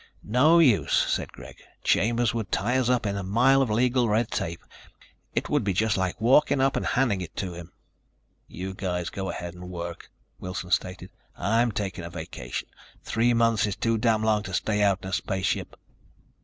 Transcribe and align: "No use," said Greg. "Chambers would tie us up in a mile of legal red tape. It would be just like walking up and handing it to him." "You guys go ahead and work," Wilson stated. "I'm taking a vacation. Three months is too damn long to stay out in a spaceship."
"No 0.23 0.57
use," 0.57 0.97
said 1.07 1.31
Greg. 1.31 1.57
"Chambers 1.83 2.33
would 2.33 2.51
tie 2.51 2.75
us 2.77 2.89
up 2.89 3.05
in 3.05 3.15
a 3.15 3.21
mile 3.21 3.61
of 3.61 3.69
legal 3.69 4.09
red 4.09 4.31
tape. 4.31 4.65
It 5.35 5.47
would 5.47 5.63
be 5.63 5.73
just 5.73 5.95
like 5.95 6.19
walking 6.19 6.59
up 6.59 6.75
and 6.75 6.83
handing 6.87 7.21
it 7.21 7.35
to 7.35 7.53
him." 7.53 7.71
"You 8.47 8.73
guys 8.73 9.11
go 9.11 9.29
ahead 9.29 9.53
and 9.53 9.69
work," 9.69 10.09
Wilson 10.39 10.71
stated. 10.71 11.11
"I'm 11.37 11.71
taking 11.71 12.03
a 12.03 12.09
vacation. 12.09 12.67
Three 13.03 13.35
months 13.35 13.67
is 13.67 13.75
too 13.75 13.99
damn 13.99 14.23
long 14.23 14.41
to 14.41 14.55
stay 14.55 14.81
out 14.81 15.03
in 15.03 15.09
a 15.09 15.13
spaceship." 15.13 15.75